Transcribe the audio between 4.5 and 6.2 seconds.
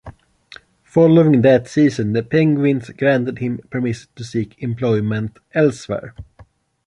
employment elsewhere.